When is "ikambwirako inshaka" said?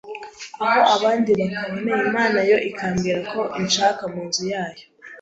2.69-4.01